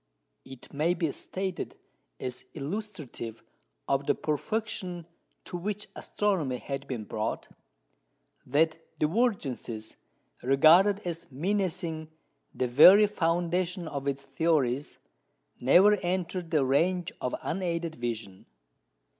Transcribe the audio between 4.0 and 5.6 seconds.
the perfection to